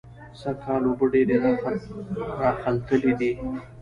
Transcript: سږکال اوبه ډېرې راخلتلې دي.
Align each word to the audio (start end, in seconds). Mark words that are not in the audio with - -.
سږکال 0.39 0.81
اوبه 0.87 1.05
ډېرې 1.13 1.35
راخلتلې 2.41 3.13
دي. 3.19 3.31